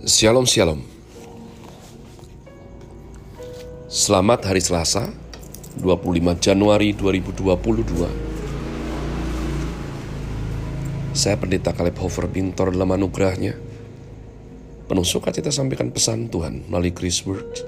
Shalom 0.00 0.48
Shalom. 0.48 0.80
Selamat 3.84 4.48
hari 4.48 4.64
Selasa 4.64 5.12
25 5.76 6.40
Januari 6.40 6.96
2022 6.96 8.08
Saya 11.12 11.36
Pendeta 11.36 11.76
Kaleb 11.76 12.00
Hofer 12.00 12.32
Bintor 12.32 12.72
dalam 12.72 12.96
anugerahnya. 12.96 13.60
Penuh 14.88 15.04
sukacita 15.04 15.52
sampaikan 15.52 15.92
pesan 15.92 16.32
Tuhan 16.32 16.64
melalui 16.72 16.96
Chris 16.96 17.20
Word 17.28 17.60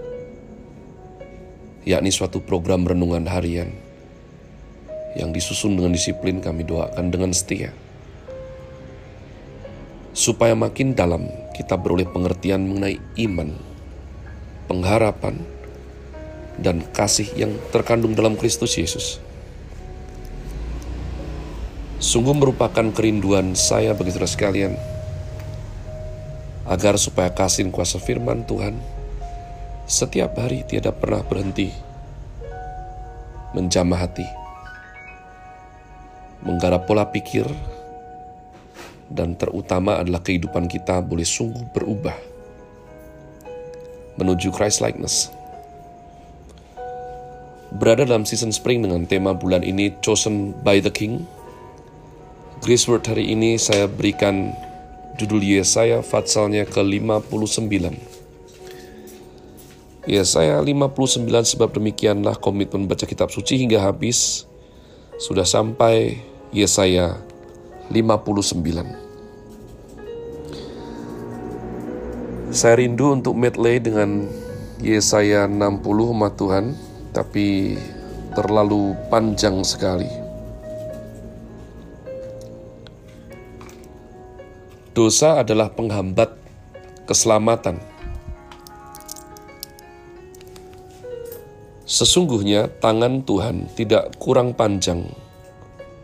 yakni 1.85 2.09
suatu 2.09 2.41
program 2.41 2.89
renungan 2.89 3.29
harian 3.29 3.77
yang 5.21 5.37
disusun 5.37 5.77
dengan 5.77 5.93
disiplin 5.93 6.41
kami 6.41 6.65
doakan 6.65 7.13
dengan 7.13 7.37
setia 7.37 7.77
supaya 10.17 10.57
makin 10.57 10.97
dalam 10.97 11.42
kita 11.63 11.79
beroleh 11.79 12.11
pengertian 12.11 12.67
mengenai 12.67 12.99
iman, 13.23 13.55
pengharapan, 14.67 15.39
dan 16.59 16.83
kasih 16.91 17.31
yang 17.39 17.55
terkandung 17.71 18.19
dalam 18.19 18.35
Kristus 18.35 18.75
Yesus. 18.75 19.23
Sungguh 22.03 22.35
merupakan 22.35 22.91
kerinduan 22.91 23.55
saya 23.55 23.95
bagi 23.95 24.11
saudara 24.11 24.27
sekalian, 24.27 24.75
agar 26.67 26.99
supaya 26.99 27.31
kasih 27.31 27.71
kuasa 27.71 28.03
firman 28.03 28.43
Tuhan 28.43 28.75
setiap 29.87 30.35
hari 30.35 30.67
tidak 30.67 30.99
pernah 30.99 31.23
berhenti 31.23 31.71
menjamah 33.55 34.03
hati, 34.03 34.27
menggarap 36.43 36.91
pola 36.91 37.07
pikir, 37.07 37.47
dan 39.13 39.37
terutama 39.37 40.01
adalah 40.01 40.25
kehidupan 40.25 40.67
kita 40.67 41.05
boleh 41.05 41.25
sungguh 41.25 41.69
berubah 41.73 42.17
menuju 44.17 44.53
Christ 44.53 44.85
likeness. 44.85 45.33
Berada 47.73 48.05
dalam 48.05 48.29
season 48.29 48.53
spring 48.53 48.85
dengan 48.85 49.09
tema 49.09 49.33
bulan 49.33 49.65
ini 49.65 49.97
Chosen 50.05 50.53
by 50.61 50.85
the 50.85 50.93
King. 50.93 51.25
Grace 52.61 52.85
Word 52.85 53.09
hari 53.09 53.33
ini 53.33 53.57
saya 53.57 53.89
berikan 53.89 54.53
judul 55.17 55.41
Yesaya 55.41 56.05
Fatsalnya 56.05 56.69
ke-59. 56.69 57.97
Yesaya 60.05 60.61
59 60.61 61.31
sebab 61.57 61.79
demikianlah 61.79 62.37
komitmen 62.37 62.85
baca 62.85 63.09
kitab 63.09 63.33
suci 63.33 63.57
hingga 63.57 63.81
habis 63.81 64.45
sudah 65.17 65.47
sampai 65.47 66.21
Yesaya 66.53 67.17
59. 67.91 69.03
Saya 72.53 72.77
rindu 72.77 73.17
untuk 73.17 73.33
medley 73.33 73.81
dengan 73.81 74.29
Yesaya 74.85 75.49
60 75.49 76.13
umat 76.13 76.37
Tuhan, 76.37 76.77
tapi 77.17 77.81
terlalu 78.37 78.93
panjang 79.09 79.65
sekali. 79.65 80.05
Dosa 84.93 85.41
adalah 85.41 85.73
penghambat 85.73 86.37
keselamatan. 87.09 87.81
Sesungguhnya 91.89 92.69
tangan 92.69 93.25
Tuhan 93.25 93.73
tidak 93.73 94.13
kurang 94.21 94.53
panjang 94.53 95.09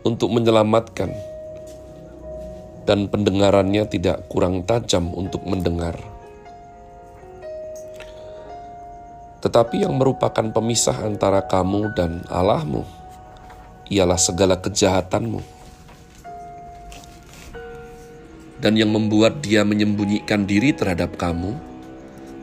untuk 0.01 0.33
menyelamatkan 0.33 1.28
dan 2.83 3.09
pendengarannya 3.09 3.87
tidak 3.87 4.27
kurang 4.31 4.63
tajam 4.63 5.11
untuk 5.15 5.43
mendengar. 5.47 5.97
Tetapi 9.39 9.87
yang 9.87 9.95
merupakan 9.95 10.43
pemisah 10.51 10.99
antara 11.07 11.39
kamu 11.47 11.95
dan 11.95 12.27
Allahmu 12.27 12.83
ialah 13.87 14.19
segala 14.19 14.59
kejahatanmu. 14.59 15.41
Dan 18.59 18.75
yang 18.75 18.91
membuat 18.91 19.39
dia 19.39 19.63
menyembunyikan 19.63 20.43
diri 20.43 20.75
terhadap 20.75 21.15
kamu, 21.15 21.55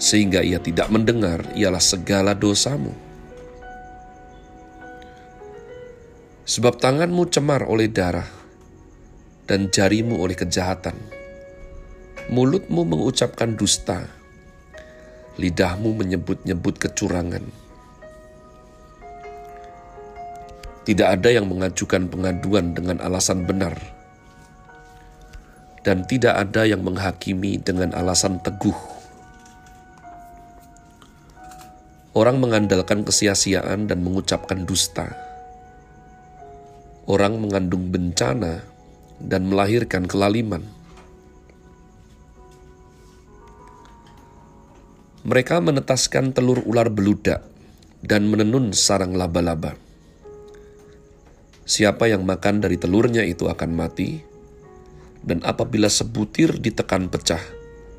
sehingga 0.00 0.40
ia 0.40 0.56
tidak 0.56 0.88
mendengar, 0.88 1.44
ialah 1.52 1.80
segala 1.80 2.32
dosamu. 2.32 2.96
Sebab 6.48 6.80
tanganmu 6.80 7.28
cemar 7.28 7.68
oleh 7.68 7.92
darah, 7.92 8.35
dan 9.46 9.70
jarimu 9.70 10.18
oleh 10.18 10.34
kejahatan. 10.34 10.98
Mulutmu 12.26 12.82
mengucapkan 12.82 13.54
dusta, 13.54 14.10
lidahmu 15.38 15.94
menyebut-nyebut 15.94 16.82
kecurangan. 16.82 17.46
Tidak 20.86 21.06
ada 21.06 21.30
yang 21.30 21.46
mengajukan 21.46 22.10
pengaduan 22.10 22.74
dengan 22.74 22.98
alasan 23.02 23.46
benar, 23.46 23.74
dan 25.86 26.02
tidak 26.10 26.34
ada 26.34 26.66
yang 26.66 26.82
menghakimi 26.82 27.62
dengan 27.62 27.94
alasan 27.94 28.42
teguh. 28.42 28.74
Orang 32.16 32.42
mengandalkan 32.42 33.06
kesia-siaan 33.06 33.86
dan 33.86 34.02
mengucapkan 34.02 34.66
dusta. 34.66 35.14
Orang 37.06 37.38
mengandung 37.38 37.92
bencana 37.92 38.75
dan 39.20 39.48
melahirkan 39.48 40.04
kelaliman. 40.04 40.64
Mereka 45.26 45.58
menetaskan 45.58 46.30
telur 46.30 46.62
ular 46.62 46.86
beludak 46.86 47.42
dan 47.98 48.30
menenun 48.30 48.70
sarang 48.70 49.18
laba-laba. 49.18 49.74
Siapa 51.66 52.06
yang 52.06 52.22
makan 52.22 52.62
dari 52.62 52.78
telurnya 52.78 53.26
itu 53.26 53.50
akan 53.50 53.74
mati, 53.74 54.22
dan 55.26 55.42
apabila 55.42 55.90
sebutir 55.90 56.62
ditekan 56.62 57.10
pecah, 57.10 57.42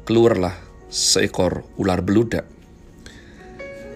keluarlah 0.08 0.56
seekor 0.88 1.68
ular 1.76 2.00
beludak. 2.00 2.48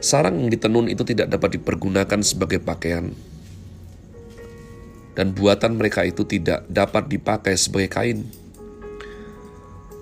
Sarang 0.03 0.43
yang 0.43 0.51
ditenun 0.51 0.91
itu 0.91 1.07
tidak 1.07 1.31
dapat 1.31 1.55
dipergunakan 1.55 2.19
sebagai 2.19 2.59
pakaian, 2.59 3.15
dan 5.17 5.35
buatan 5.35 5.75
mereka 5.75 6.07
itu 6.07 6.23
tidak 6.23 6.63
dapat 6.71 7.07
dipakai 7.11 7.55
sebagai 7.59 7.91
kain. 7.91 8.27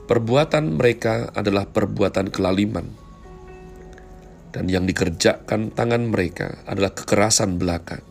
Perbuatan 0.09 0.73
mereka 0.73 1.29
adalah 1.37 1.69
perbuatan 1.69 2.33
kelaliman 2.33 3.09
dan 4.49 4.65
yang 4.65 4.85
dikerjakan 4.89 5.69
tangan 5.73 6.09
mereka 6.09 6.65
adalah 6.65 6.93
kekerasan 6.93 7.61
belaka. 7.61 8.01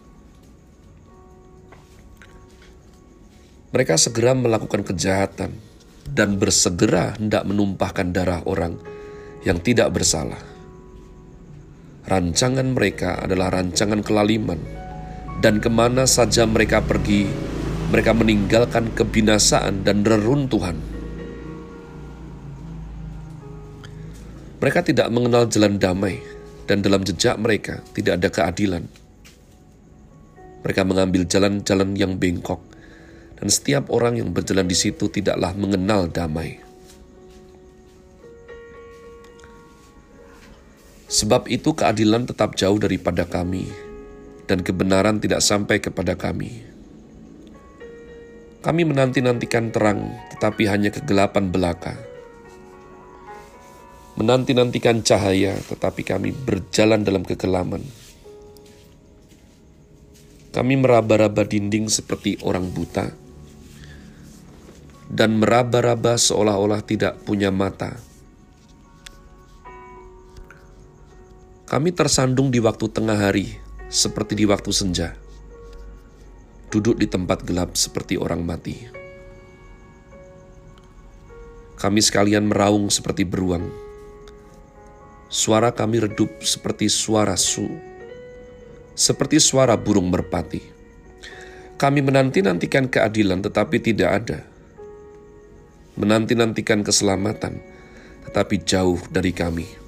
Mereka 3.68 3.94
segera 4.00 4.32
melakukan 4.32 4.80
kejahatan 4.80 5.52
dan 6.08 6.40
bersegera 6.40 7.18
hendak 7.20 7.44
menumpahkan 7.44 8.16
darah 8.16 8.40
orang 8.48 8.80
yang 9.44 9.60
tidak 9.60 9.92
bersalah. 9.92 10.40
Rancangan 12.08 12.72
mereka 12.72 13.20
adalah 13.20 13.52
rancangan 13.52 14.00
kelaliman, 14.00 14.56
dan 15.38 15.62
ke 15.62 15.70
mana 15.70 16.02
saja 16.04 16.42
mereka 16.44 16.82
pergi, 16.82 17.30
mereka 17.94 18.10
meninggalkan 18.12 18.90
kebinasaan 18.92 19.86
dan 19.86 20.02
reruntuhan. 20.02 20.76
Mereka 24.58 24.82
tidak 24.82 25.06
mengenal 25.14 25.46
jalan 25.46 25.78
damai, 25.78 26.18
dan 26.66 26.82
dalam 26.82 27.06
jejak 27.06 27.38
mereka 27.38 27.78
tidak 27.94 28.18
ada 28.18 28.28
keadilan. 28.28 28.84
Mereka 30.66 30.82
mengambil 30.82 31.22
jalan-jalan 31.22 31.94
yang 31.94 32.18
bengkok, 32.18 32.58
dan 33.38 33.46
setiap 33.46 33.86
orang 33.94 34.18
yang 34.18 34.34
berjalan 34.34 34.66
di 34.66 34.74
situ 34.74 35.06
tidaklah 35.06 35.54
mengenal 35.54 36.10
damai. 36.10 36.58
Sebab 41.08 41.46
itu, 41.48 41.72
keadilan 41.72 42.28
tetap 42.28 42.58
jauh 42.58 42.76
daripada 42.76 43.24
kami, 43.24 43.87
dan 44.48 44.64
kebenaran 44.64 45.20
tidak 45.20 45.44
sampai 45.44 45.78
kepada 45.78 46.16
kami. 46.16 46.64
Kami 48.64 48.82
menanti-nantikan 48.82 49.70
terang, 49.70 50.08
tetapi 50.34 50.66
hanya 50.66 50.90
kegelapan 50.90 51.52
belaka 51.52 52.08
menanti-nantikan 54.18 55.06
cahaya, 55.06 55.54
tetapi 55.54 56.02
kami 56.02 56.34
berjalan 56.34 57.06
dalam 57.06 57.22
kekelaman. 57.22 57.86
Kami 60.50 60.74
meraba-raba 60.74 61.46
dinding 61.46 61.86
seperti 61.86 62.34
orang 62.42 62.66
buta, 62.74 63.14
dan 65.06 65.38
meraba-raba 65.38 66.18
seolah-olah 66.18 66.82
tidak 66.82 67.22
punya 67.22 67.54
mata. 67.54 67.94
Kami 71.70 71.94
tersandung 71.94 72.50
di 72.50 72.58
waktu 72.58 72.90
tengah 72.90 73.22
hari, 73.22 73.54
seperti 73.88 74.36
di 74.36 74.44
waktu 74.44 74.68
senja, 74.68 75.16
duduk 76.68 77.00
di 77.00 77.08
tempat 77.08 77.40
gelap 77.40 77.72
seperti 77.72 78.20
orang 78.20 78.44
mati. 78.44 78.84
Kami 81.80 82.00
sekalian 82.04 82.44
meraung 82.52 82.92
seperti 82.92 83.24
beruang. 83.24 83.64
Suara 85.32 85.72
kami 85.72 86.04
redup 86.04 86.44
seperti 86.44 86.92
suara 86.92 87.32
su, 87.40 87.64
seperti 88.92 89.40
suara 89.40 89.72
burung 89.80 90.12
merpati. 90.12 90.60
Kami 91.80 92.04
menanti-nantikan 92.04 92.92
keadilan 92.92 93.40
tetapi 93.40 93.76
tidak 93.80 94.10
ada. 94.10 94.38
Menanti-nantikan 95.96 96.84
keselamatan 96.84 97.56
tetapi 98.28 98.60
jauh 98.68 99.00
dari 99.08 99.32
kami. 99.32 99.87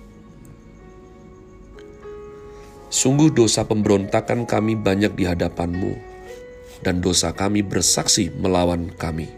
Sungguh 2.90 3.31
dosa 3.31 3.62
pemberontakan 3.62 4.50
kami 4.50 4.75
banyak 4.75 5.14
di 5.14 5.22
hadapanmu, 5.22 5.94
dan 6.82 6.98
dosa 6.98 7.31
kami 7.31 7.62
bersaksi 7.62 8.34
melawan 8.34 8.90
kami. 8.98 9.31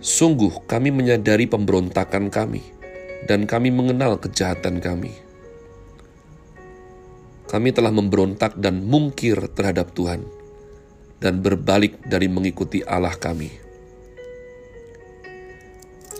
Sungguh 0.00 0.64
kami 0.64 0.88
menyadari 0.88 1.44
pemberontakan 1.44 2.32
kami, 2.32 2.64
dan 3.28 3.44
kami 3.44 3.68
mengenal 3.68 4.16
kejahatan 4.16 4.80
kami. 4.80 5.12
Kami 7.52 7.68
telah 7.76 7.92
memberontak 7.92 8.56
dan 8.56 8.88
mungkir 8.88 9.36
terhadap 9.52 9.92
Tuhan, 9.92 10.24
dan 11.20 11.44
berbalik 11.44 12.00
dari 12.08 12.32
mengikuti 12.32 12.80
Allah 12.80 13.12
kami. 13.12 13.52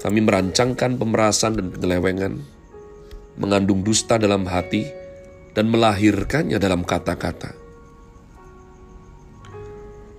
Kami 0.04 0.20
merancangkan 0.20 1.00
pemerasan 1.00 1.56
dan 1.56 1.66
penyelewengan, 1.72 2.57
mengandung 3.38 3.86
dusta 3.86 4.18
dalam 4.18 4.44
hati, 4.50 4.84
dan 5.54 5.70
melahirkannya 5.70 6.58
dalam 6.58 6.82
kata-kata. 6.82 7.54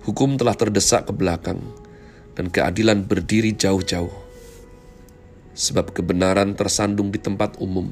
Hukum 0.08 0.40
telah 0.40 0.56
terdesak 0.56 1.06
ke 1.06 1.14
belakang, 1.14 1.60
dan 2.34 2.48
keadilan 2.48 3.04
berdiri 3.04 3.52
jauh-jauh. 3.52 4.32
Sebab 5.60 5.92
kebenaran 5.92 6.56
tersandung 6.56 7.12
di 7.12 7.20
tempat 7.20 7.60
umum 7.60 7.92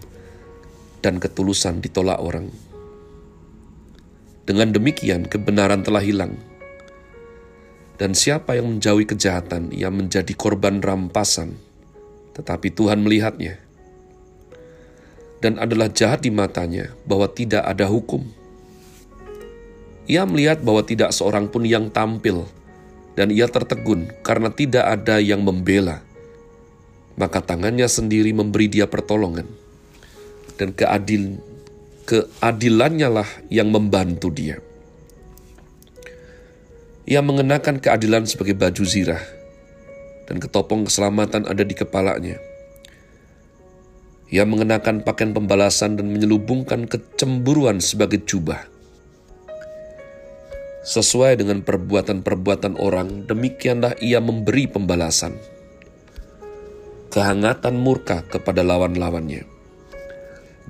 dan 1.04 1.20
ketulusan 1.20 1.84
ditolak 1.84 2.16
orang. 2.24 2.48
Dengan 4.48 4.72
demikian 4.72 5.28
kebenaran 5.28 5.84
telah 5.84 6.00
hilang. 6.00 6.40
Dan 8.00 8.16
siapa 8.16 8.56
yang 8.56 8.72
menjauhi 8.72 9.04
kejahatan, 9.04 9.76
ia 9.76 9.92
menjadi 9.92 10.32
korban 10.32 10.80
rampasan. 10.80 11.60
Tetapi 12.32 12.72
Tuhan 12.72 13.04
melihatnya. 13.04 13.67
Dan 15.38 15.62
adalah 15.62 15.94
jahat 15.94 16.26
di 16.26 16.34
matanya 16.34 16.90
bahwa 17.06 17.30
tidak 17.30 17.62
ada 17.62 17.86
hukum. 17.86 18.26
Ia 20.08 20.24
melihat 20.26 20.64
bahwa 20.64 20.82
tidak 20.82 21.14
seorang 21.14 21.52
pun 21.52 21.68
yang 21.68 21.92
tampil 21.94 22.48
dan 23.18 23.34
ia 23.34 23.50
tertegun 23.50 24.14
karena 24.22 24.54
tidak 24.54 24.86
ada 24.86 25.18
yang 25.18 25.42
membela. 25.42 26.06
Maka 27.18 27.42
tangannya 27.42 27.90
sendiri 27.90 28.30
memberi 28.30 28.70
dia 28.70 28.86
pertolongan, 28.86 29.50
dan 30.62 30.70
keadil, 30.70 31.42
keadilannya 32.06 33.10
lah 33.10 33.30
yang 33.50 33.74
membantu 33.74 34.30
dia. 34.30 34.62
Ia 37.10 37.26
mengenakan 37.26 37.82
keadilan 37.82 38.30
sebagai 38.30 38.54
baju 38.54 38.86
zirah, 38.86 39.24
dan 40.30 40.38
ketopong 40.38 40.86
keselamatan 40.86 41.50
ada 41.50 41.66
di 41.66 41.74
kepalanya. 41.74 42.38
Ia 44.28 44.44
mengenakan 44.44 45.08
pakaian 45.08 45.32
pembalasan 45.32 45.96
dan 45.96 46.12
menyelubungkan 46.12 46.84
kecemburuan 46.84 47.80
sebagai 47.80 48.28
jubah 48.28 48.78
Sesuai 50.88 51.36
dengan 51.44 51.68
perbuatan-perbuatan 51.68 52.80
orang, 52.80 53.28
demikianlah 53.28 54.00
ia 54.00 54.24
memberi 54.24 54.72
pembalasan. 54.72 55.36
Kehangatan 57.12 57.76
murka 57.76 58.24
kepada 58.24 58.64
lawan-lawannya. 58.64 59.44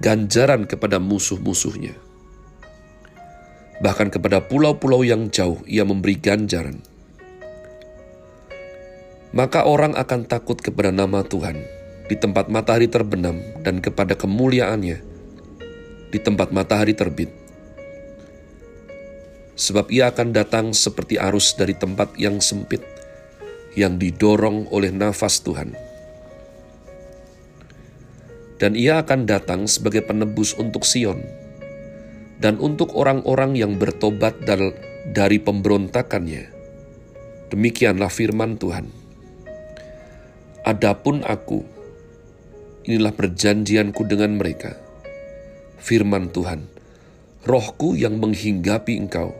Ganjaran 0.01 0.65
kepada 0.65 0.98
musuh-musuhnya. 0.98 1.94
Bahkan 3.77 4.10
kepada 4.10 4.42
pulau-pulau 4.42 5.06
yang 5.06 5.30
jauh 5.30 5.62
ia 5.69 5.86
memberi 5.86 6.18
ganjaran. 6.18 6.81
Maka 9.38 9.69
orang 9.69 9.94
akan 9.94 10.25
takut 10.25 10.57
kepada 10.57 10.89
nama 10.89 11.21
Tuhan 11.21 11.76
di 12.07 12.15
tempat 12.15 12.48
matahari 12.48 12.88
terbenam 12.88 13.39
dan 13.63 13.83
kepada 13.83 14.15
kemuliaannya 14.15 14.98
di 16.07 16.19
tempat 16.24 16.56
matahari 16.56 16.95
terbit 16.95 17.48
sebab 19.57 19.89
ia 19.89 20.13
akan 20.13 20.31
datang 20.31 20.65
seperti 20.71 21.18
arus 21.18 21.57
dari 21.57 21.74
tempat 21.74 22.13
yang 22.15 22.38
sempit, 22.38 22.86
yang 23.74 23.98
didorong 23.98 24.69
oleh 24.69 24.94
nafas 24.94 25.42
Tuhan. 25.42 25.74
Dan 28.62 28.77
ia 28.77 29.01
akan 29.01 29.25
datang 29.25 29.65
sebagai 29.65 30.06
penebus 30.06 30.53
untuk 30.62 30.86
Sion, 30.86 31.25
dan 32.38 32.62
untuk 32.62 32.94
orang-orang 32.94 33.57
yang 33.57 33.81
bertobat 33.81 34.38
dari 35.10 35.38
pemberontakannya. 35.42 36.53
Demikianlah 37.50 38.13
firman 38.13 38.62
Tuhan. 38.62 38.94
Adapun 40.65 41.25
aku, 41.25 41.65
inilah 42.88 43.12
perjanjianku 43.12 44.07
dengan 44.07 44.39
mereka. 44.39 44.80
Firman 45.78 46.31
Tuhan, 46.31 46.72
rohku 47.44 47.94
yang 48.00 48.18
menghinggapi 48.18 48.95
engkau, 48.95 49.36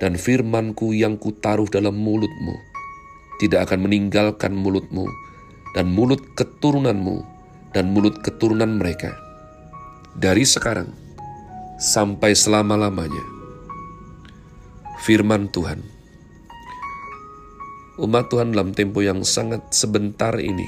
dan 0.00 0.16
firmanku 0.16 0.96
yang 0.96 1.20
kutaruh 1.20 1.68
dalam 1.68 1.94
mulutmu 1.94 2.56
tidak 3.38 3.70
akan 3.70 3.86
meninggalkan 3.86 4.54
mulutmu 4.54 5.06
dan 5.74 5.90
mulut 5.90 6.22
keturunanmu 6.34 7.22
dan 7.76 7.94
mulut 7.94 8.18
keturunan 8.24 8.78
mereka 8.78 9.14
dari 10.18 10.42
sekarang 10.42 10.90
sampai 11.78 12.34
selama-lamanya. 12.34 13.22
Firman 15.06 15.46
Tuhan. 15.54 15.78
Umat 17.98 18.30
Tuhan 18.30 18.54
dalam 18.54 18.74
tempo 18.74 19.02
yang 19.02 19.22
sangat 19.26 19.74
sebentar 19.74 20.34
ini, 20.38 20.66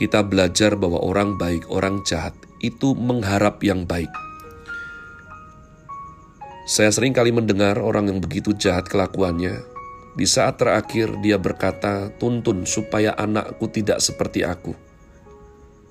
kita 0.00 0.24
belajar 0.24 0.80
bahwa 0.80 1.04
orang 1.04 1.36
baik, 1.36 1.68
orang 1.68 2.00
jahat 2.08 2.32
itu 2.64 2.96
mengharap 2.96 3.60
yang 3.60 3.84
baik 3.84 4.08
saya 6.70 6.86
sering 6.94 7.10
kali 7.10 7.34
mendengar 7.34 7.82
orang 7.82 8.06
yang 8.06 8.22
begitu 8.22 8.54
jahat 8.54 8.86
kelakuannya. 8.86 9.58
Di 10.14 10.22
saat 10.22 10.62
terakhir 10.62 11.18
dia 11.18 11.34
berkata, 11.34 12.14
tuntun 12.14 12.62
supaya 12.62 13.10
anakku 13.18 13.66
tidak 13.66 13.98
seperti 13.98 14.46
aku. 14.46 14.78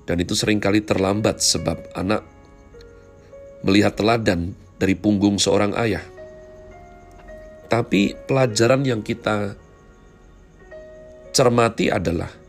Dan 0.08 0.24
itu 0.24 0.32
sering 0.32 0.56
kali 0.56 0.80
terlambat 0.80 1.44
sebab 1.44 1.84
anak 1.92 2.24
melihat 3.60 3.92
teladan 3.92 4.56
dari 4.80 4.96
punggung 4.96 5.36
seorang 5.36 5.76
ayah. 5.76 6.00
Tapi 7.68 8.16
pelajaran 8.24 8.80
yang 8.80 9.04
kita 9.04 9.52
cermati 11.36 11.92
adalah 11.92 12.39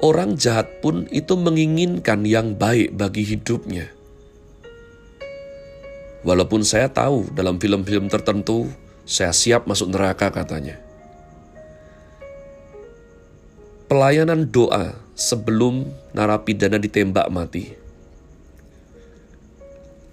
orang 0.00 0.36
jahat 0.36 0.80
pun 0.80 1.08
itu 1.12 1.36
menginginkan 1.36 2.24
yang 2.24 2.56
baik 2.56 2.96
bagi 2.96 3.24
hidupnya 3.24 3.92
Walaupun 6.20 6.60
saya 6.60 6.92
tahu 6.92 7.32
dalam 7.32 7.56
film-film 7.56 8.12
tertentu 8.12 8.68
saya 9.08 9.32
siap 9.32 9.64
masuk 9.64 9.88
neraka 9.88 10.28
katanya. 10.28 10.76
Pelayanan 13.88 14.46
doa 14.46 14.94
sebelum 15.16 15.88
narapidana 16.12 16.76
ditembak 16.76 17.26
mati 17.32 17.72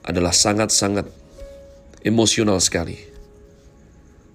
adalah 0.08 0.32
sangat-sangat 0.32 1.12
emosional 2.08 2.64
sekali. 2.64 2.98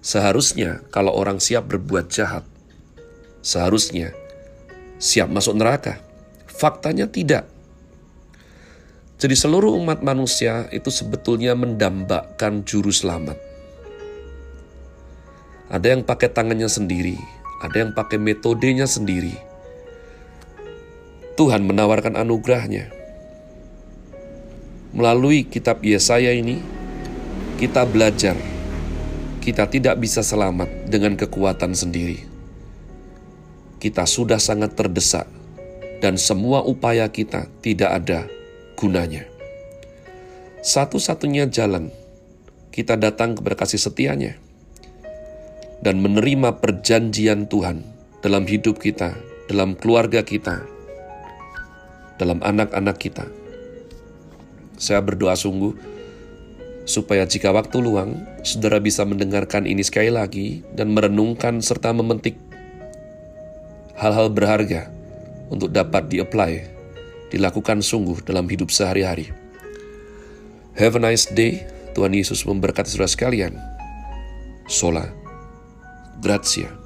Seharusnya 0.05 0.85
kalau 0.93 1.11
orang 1.17 1.41
siap 1.41 1.73
berbuat 1.73 2.13
jahat, 2.13 2.45
seharusnya 3.41 4.13
siap 5.03 5.27
masuk 5.27 5.59
neraka. 5.59 5.99
Faktanya 6.47 7.11
tidak. 7.11 7.43
Jadi 9.19 9.35
seluruh 9.35 9.75
umat 9.83 9.99
manusia 9.99 10.71
itu 10.71 10.87
sebetulnya 10.87 11.51
mendambakan 11.59 12.63
juru 12.63 12.87
selamat. 12.87 13.35
Ada 15.67 15.95
yang 15.95 16.07
pakai 16.07 16.31
tangannya 16.31 16.71
sendiri, 16.71 17.19
ada 17.59 17.83
yang 17.83 17.91
pakai 17.91 18.15
metodenya 18.15 18.87
sendiri. 18.87 19.35
Tuhan 21.35 21.67
menawarkan 21.67 22.15
anugerahnya. 22.15 22.87
Melalui 24.93 25.43
kitab 25.49 25.81
Yesaya 25.81 26.31
ini, 26.31 26.61
kita 27.57 27.83
belajar 27.89 28.37
kita 29.43 29.67
tidak 29.67 29.99
bisa 29.99 30.23
selamat 30.23 30.87
dengan 30.87 31.19
kekuatan 31.19 31.75
sendiri. 31.75 32.32
Kita 33.83 34.07
sudah 34.07 34.39
sangat 34.39 34.79
terdesak, 34.79 35.27
dan 35.99 36.15
semua 36.15 36.63
upaya 36.63 37.03
kita 37.11 37.51
tidak 37.59 37.91
ada 37.91 38.31
gunanya. 38.79 39.27
Satu-satunya 40.63 41.51
jalan 41.51 41.91
kita 42.71 42.95
datang 42.95 43.35
kepada 43.35 43.59
kasih 43.59 43.83
setianya 43.83 44.39
dan 45.83 45.99
menerima 45.99 46.63
perjanjian 46.63 47.51
Tuhan 47.51 47.83
dalam 48.23 48.47
hidup 48.47 48.79
kita, 48.79 49.19
dalam 49.51 49.75
keluarga 49.75 50.23
kita, 50.23 50.63
dalam 52.15 52.39
anak-anak 52.39 52.95
kita. 52.95 53.27
Saya 54.79 55.03
berdoa 55.03 55.35
sungguh 55.35 55.75
supaya 56.87 57.27
jika 57.27 57.51
waktu 57.51 57.83
luang, 57.83 58.15
saudara 58.47 58.79
bisa 58.79 59.03
mendengarkan 59.03 59.67
ini 59.67 59.83
sekali 59.83 60.07
lagi 60.07 60.63
dan 60.71 60.95
merenungkan 60.95 61.59
serta 61.59 61.91
memetik 61.91 62.52
hal-hal 63.97 64.29
berharga 64.33 64.89
untuk 65.49 65.69
dapat 65.69 66.09
di-apply, 66.09 66.53
dilakukan 67.29 67.81
sungguh 67.81 68.21
dalam 68.25 68.49
hidup 68.49 68.73
sehari-hari. 68.73 69.29
Have 70.73 70.97
a 70.97 71.01
nice 71.01 71.29
day. 71.29 71.69
Tuhan 71.93 72.17
Yesus 72.17 72.41
memberkati 72.49 72.89
saudara 72.89 73.05
sekalian. 73.05 73.53
Sola. 74.65 75.05
Grazie. 76.17 76.82